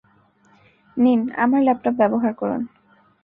[0.97, 2.61] নিন, আমার ল্যাপটপ ব্যবহার করুন।